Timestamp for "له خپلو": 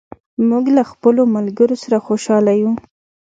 0.77-1.21